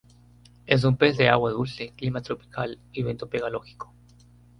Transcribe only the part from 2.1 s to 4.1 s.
tropical y bentopelágico.